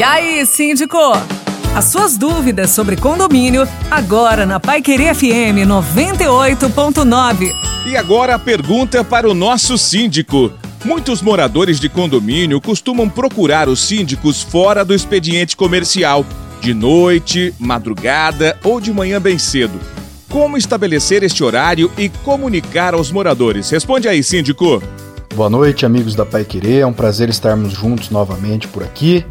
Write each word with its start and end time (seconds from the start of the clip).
E 0.00 0.02
aí, 0.02 0.46
síndico? 0.46 0.96
As 1.76 1.84
suas 1.84 2.16
dúvidas 2.16 2.70
sobre 2.70 2.96
condomínio, 2.96 3.68
agora 3.90 4.46
na 4.46 4.58
Pai 4.58 4.80
Querer 4.80 5.14
FM 5.14 5.68
98.9. 5.68 7.52
E 7.86 7.94
agora 7.98 8.36
a 8.36 8.38
pergunta 8.38 9.04
para 9.04 9.28
o 9.28 9.34
nosso 9.34 9.76
síndico. 9.76 10.50
Muitos 10.86 11.20
moradores 11.20 11.78
de 11.78 11.90
condomínio 11.90 12.62
costumam 12.62 13.10
procurar 13.10 13.68
os 13.68 13.78
síndicos 13.80 14.40
fora 14.40 14.86
do 14.86 14.94
expediente 14.94 15.54
comercial, 15.54 16.24
de 16.62 16.72
noite, 16.72 17.52
madrugada 17.58 18.58
ou 18.64 18.80
de 18.80 18.90
manhã 18.94 19.20
bem 19.20 19.36
cedo. 19.36 19.78
Como 20.30 20.56
estabelecer 20.56 21.22
este 21.22 21.44
horário 21.44 21.92
e 21.98 22.08
comunicar 22.08 22.94
aos 22.94 23.12
moradores? 23.12 23.68
Responde 23.68 24.08
aí, 24.08 24.22
síndico. 24.22 24.82
Boa 25.34 25.50
noite, 25.50 25.84
amigos 25.84 26.14
da 26.14 26.24
Pai 26.24 26.46
Querer. 26.46 26.80
É 26.80 26.86
um 26.86 26.92
prazer 26.94 27.28
estarmos 27.28 27.74
juntos 27.74 28.08
novamente 28.08 28.66
por 28.66 28.82
aqui. 28.82 29.26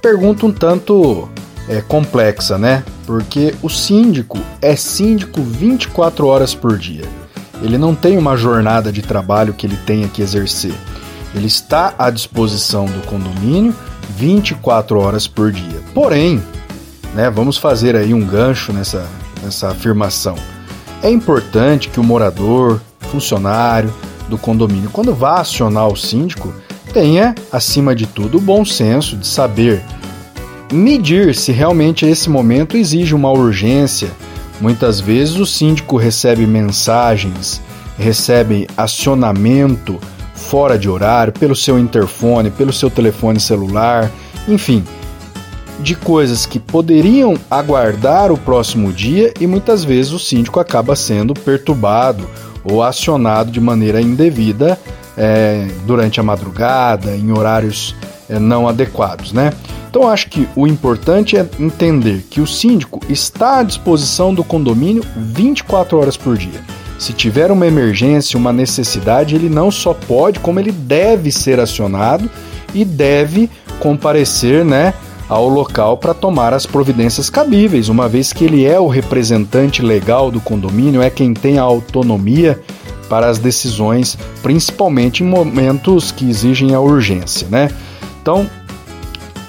Pergunta 0.00 0.46
um 0.46 0.52
tanto 0.52 1.28
é, 1.68 1.80
complexa, 1.80 2.56
né? 2.58 2.84
Porque 3.06 3.54
o 3.62 3.68
síndico 3.68 4.38
é 4.60 4.76
síndico 4.76 5.42
24 5.42 6.26
horas 6.26 6.54
por 6.54 6.78
dia. 6.78 7.04
Ele 7.62 7.78
não 7.78 7.94
tem 7.94 8.18
uma 8.18 8.36
jornada 8.36 8.92
de 8.92 9.02
trabalho 9.02 9.54
que 9.54 9.66
ele 9.66 9.78
tenha 9.86 10.08
que 10.08 10.22
exercer. 10.22 10.74
Ele 11.34 11.46
está 11.46 11.94
à 11.98 12.10
disposição 12.10 12.86
do 12.86 13.06
condomínio 13.06 13.74
24 14.10 14.98
horas 14.98 15.26
por 15.26 15.50
dia. 15.50 15.80
Porém, 15.94 16.42
né, 17.14 17.30
vamos 17.30 17.56
fazer 17.56 17.96
aí 17.96 18.14
um 18.14 18.24
gancho 18.24 18.72
nessa, 18.72 19.06
nessa 19.42 19.70
afirmação. 19.70 20.36
É 21.02 21.10
importante 21.10 21.88
que 21.88 22.00
o 22.00 22.04
morador, 22.04 22.80
funcionário 23.10 23.92
do 24.28 24.38
condomínio, 24.38 24.90
quando 24.90 25.14
vá 25.14 25.40
acionar 25.40 25.88
o 25.88 25.96
síndico, 25.96 26.52
tenha, 26.96 27.34
acima 27.52 27.94
de 27.94 28.06
tudo, 28.06 28.38
o 28.38 28.40
bom 28.40 28.64
senso 28.64 29.18
de 29.18 29.26
saber 29.26 29.82
medir 30.72 31.34
se 31.34 31.52
realmente 31.52 32.06
esse 32.06 32.30
momento 32.30 32.74
exige 32.74 33.14
uma 33.14 33.30
urgência. 33.30 34.10
Muitas 34.62 34.98
vezes 34.98 35.36
o 35.36 35.44
síndico 35.44 35.98
recebe 35.98 36.46
mensagens, 36.46 37.60
recebe 37.98 38.66
acionamento 38.78 40.00
fora 40.34 40.78
de 40.78 40.88
horário, 40.88 41.34
pelo 41.34 41.54
seu 41.54 41.78
interfone, 41.78 42.50
pelo 42.50 42.72
seu 42.72 42.88
telefone 42.88 43.38
celular, 43.38 44.10
enfim, 44.48 44.82
de 45.80 45.94
coisas 45.94 46.46
que 46.46 46.58
poderiam 46.58 47.36
aguardar 47.50 48.32
o 48.32 48.38
próximo 48.38 48.90
dia 48.90 49.34
e 49.38 49.46
muitas 49.46 49.84
vezes 49.84 50.12
o 50.12 50.18
síndico 50.18 50.58
acaba 50.58 50.96
sendo 50.96 51.34
perturbado 51.34 52.26
ou 52.64 52.82
acionado 52.82 53.50
de 53.50 53.60
maneira 53.60 54.00
indevida 54.00 54.78
é, 55.16 55.66
durante 55.86 56.20
a 56.20 56.22
madrugada, 56.22 57.16
em 57.16 57.32
horários 57.32 57.94
é, 58.28 58.38
não 58.38 58.68
adequados, 58.68 59.32
né? 59.32 59.52
Então 59.88 60.08
acho 60.08 60.28
que 60.28 60.46
o 60.54 60.66
importante 60.66 61.36
é 61.36 61.48
entender 61.58 62.26
que 62.28 62.40
o 62.40 62.46
síndico 62.46 63.00
está 63.08 63.60
à 63.60 63.62
disposição 63.62 64.34
do 64.34 64.44
condomínio 64.44 65.02
24 65.16 65.98
horas 65.98 66.16
por 66.16 66.36
dia. 66.36 66.60
Se 66.98 67.12
tiver 67.12 67.50
uma 67.50 67.66
emergência, 67.66 68.38
uma 68.38 68.52
necessidade, 68.52 69.34
ele 69.34 69.48
não 69.48 69.70
só 69.70 69.94
pode, 69.94 70.40
como 70.40 70.58
ele 70.60 70.72
deve 70.72 71.30
ser 71.30 71.60
acionado 71.60 72.30
e 72.74 72.84
deve 72.84 73.50
comparecer, 73.80 74.64
né, 74.64 74.94
ao 75.28 75.48
local 75.48 75.96
para 75.96 76.14
tomar 76.14 76.54
as 76.54 76.66
providências 76.66 77.28
cabíveis, 77.28 77.88
uma 77.88 78.08
vez 78.08 78.32
que 78.32 78.44
ele 78.44 78.64
é 78.64 78.78
o 78.78 78.86
representante 78.86 79.82
legal 79.82 80.30
do 80.30 80.40
condomínio, 80.40 81.02
é 81.02 81.10
quem 81.10 81.34
tem 81.34 81.58
a 81.58 81.62
autonomia 81.62 82.60
para 83.08 83.28
as 83.28 83.38
decisões, 83.38 84.16
principalmente 84.42 85.22
em 85.22 85.26
momentos 85.26 86.12
que 86.12 86.28
exigem 86.28 86.74
a 86.74 86.80
urgência, 86.80 87.46
né? 87.50 87.70
Então, 88.20 88.48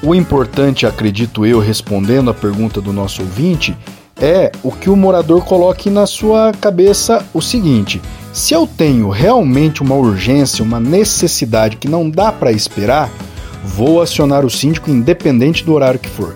o 0.03 0.13
importante, 0.13 0.85
acredito 0.85 1.45
eu, 1.45 1.59
respondendo 1.59 2.29
a 2.29 2.33
pergunta 2.33 2.79
do 2.79 2.93
nosso 2.93 3.21
ouvinte, 3.21 3.75
é 4.19 4.51
o 4.63 4.71
que 4.71 4.89
o 4.89 4.95
morador 4.95 5.43
coloque 5.43 5.89
na 5.89 6.05
sua 6.05 6.51
cabeça 6.53 7.25
o 7.33 7.41
seguinte: 7.41 8.01
se 8.33 8.53
eu 8.53 8.67
tenho 8.67 9.09
realmente 9.09 9.81
uma 9.81 9.95
urgência, 9.95 10.63
uma 10.63 10.79
necessidade 10.79 11.77
que 11.77 11.87
não 11.87 12.09
dá 12.09 12.31
para 12.31 12.51
esperar, 12.51 13.09
vou 13.63 14.01
acionar 14.01 14.45
o 14.45 14.49
síndico 14.49 14.89
independente 14.89 15.63
do 15.63 15.73
horário 15.73 15.99
que 15.99 16.09
for. 16.09 16.35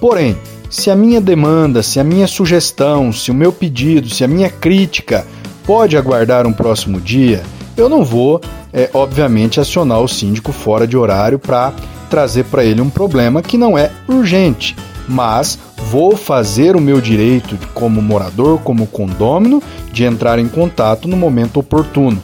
Porém, 0.00 0.36
se 0.70 0.90
a 0.90 0.96
minha 0.96 1.20
demanda, 1.20 1.82
se 1.82 1.98
a 1.98 2.04
minha 2.04 2.26
sugestão, 2.26 3.12
se 3.12 3.30
o 3.30 3.34
meu 3.34 3.52
pedido, 3.52 4.08
se 4.08 4.22
a 4.22 4.28
minha 4.28 4.50
crítica 4.50 5.26
pode 5.68 5.98
aguardar 5.98 6.46
um 6.46 6.52
próximo 6.52 6.98
dia, 6.98 7.42
eu 7.76 7.90
não 7.90 8.02
vou, 8.02 8.40
é, 8.72 8.88
obviamente, 8.94 9.60
acionar 9.60 10.00
o 10.00 10.08
síndico 10.08 10.50
fora 10.50 10.86
de 10.86 10.96
horário 10.96 11.38
para 11.38 11.74
trazer 12.08 12.44
para 12.44 12.64
ele 12.64 12.80
um 12.80 12.88
problema 12.88 13.42
que 13.42 13.58
não 13.58 13.76
é 13.76 13.90
urgente, 14.08 14.74
mas 15.06 15.58
vou 15.90 16.16
fazer 16.16 16.74
o 16.74 16.80
meu 16.80 17.02
direito 17.02 17.58
como 17.74 18.00
morador, 18.00 18.58
como 18.60 18.86
condômino, 18.86 19.62
de 19.92 20.04
entrar 20.04 20.38
em 20.38 20.48
contato 20.48 21.06
no 21.06 21.18
momento 21.18 21.60
oportuno. 21.60 22.22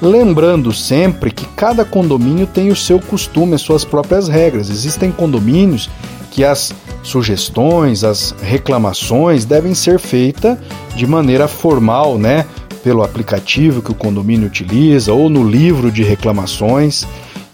Lembrando 0.00 0.72
sempre 0.72 1.32
que 1.32 1.46
cada 1.46 1.84
condomínio 1.84 2.46
tem 2.46 2.68
o 2.68 2.76
seu 2.76 3.00
costume, 3.00 3.54
as 3.54 3.62
suas 3.62 3.84
próprias 3.84 4.28
regras. 4.28 4.70
Existem 4.70 5.10
condomínios 5.10 5.90
que 6.30 6.44
as 6.44 6.72
sugestões, 7.02 8.04
as 8.04 8.34
reclamações 8.40 9.44
devem 9.44 9.74
ser 9.74 9.98
feitas 9.98 10.58
de 10.94 11.06
maneira 11.06 11.48
formal, 11.48 12.18
né? 12.18 12.46
Pelo 12.84 13.02
aplicativo 13.02 13.82
que 13.82 13.90
o 13.90 13.94
condomínio 13.94 14.46
utiliza 14.46 15.12
ou 15.12 15.28
no 15.28 15.42
livro 15.42 15.90
de 15.90 16.04
reclamações. 16.04 17.04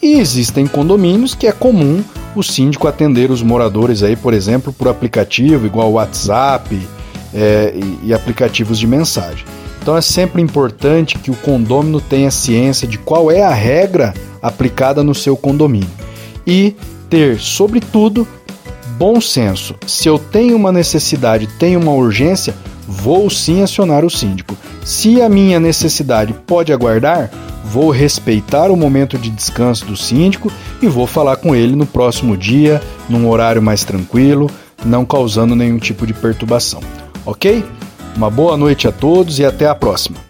E 0.03 0.19
existem 0.19 0.67
condomínios 0.67 1.35
que 1.35 1.47
é 1.47 1.53
comum 1.53 2.03
o 2.35 2.43
síndico 2.43 2.89
atender 2.89 3.31
os 3.31 3.43
moradores 3.43 4.03
aí, 4.03 4.17
por 4.17 4.35
exemplo, 4.35 4.73
por 4.73 4.89
aplicativo, 4.89 5.67
igual 5.67 5.93
WhatsApp 5.93 6.79
é, 7.33 7.73
e, 7.75 8.09
e 8.09 8.15
aplicativos 8.15 8.79
de 8.79 8.87
mensagem. 8.87 9.45
Então 9.81 9.97
é 9.97 10.01
sempre 10.01 10.43
importante 10.43 11.19
que 11.19 11.31
o 11.31 11.37
condômino 11.37 12.01
tenha 12.01 12.31
ciência 12.31 12.87
de 12.87 12.99
qual 12.99 13.31
é 13.31 13.43
a 13.43 13.55
regra 13.55 14.13
aplicada 14.43 15.03
no 15.03 15.15
seu 15.15 15.37
condomínio 15.37 15.89
e 16.47 16.77
ter, 17.09 17.39
sobretudo, 17.39 18.27
bom 18.99 19.21
senso. 19.21 19.75
Se 19.87 20.09
eu 20.09 20.19
tenho 20.19 20.57
uma 20.57 20.71
necessidade, 20.71 21.47
tenho 21.59 21.81
uma 21.81 21.93
urgência, 21.93 22.55
vou 22.91 23.31
sim 23.31 23.63
acionar 23.63 24.05
o 24.05 24.11
síndico. 24.11 24.57
Se 24.85 25.23
a 25.23 25.29
minha 25.29 25.61
necessidade 25.61 26.35
pode 26.45 26.73
aguardar, 26.73 27.31
vou 27.65 27.91
respeitar 27.91 28.69
o 28.69 28.77
momento 28.77 29.17
de 29.17 29.31
descanso 29.31 29.87
do 29.87 29.97
síndico 29.97 30.51
e 30.83 30.89
vou 30.89 31.07
falar 31.07 31.37
com 31.37 31.55
ele 31.55 31.77
no 31.77 31.87
próximo 31.87 32.37
dia, 32.37 32.83
num 33.09 33.29
horário 33.29 33.63
mais 33.63 33.85
tranquilo, 33.85 34.51
não 34.85 35.05
causando 35.05 35.55
nenhum 35.55 35.79
tipo 35.79 36.05
de 36.05 36.13
perturbação. 36.13 36.81
Ok? 37.25 37.65
Uma 38.17 38.29
boa 38.29 38.57
noite 38.57 38.89
a 38.89 38.93
todos 38.93 39.39
e 39.39 39.45
até 39.45 39.69
a 39.69 39.75
próxima. 39.75 40.29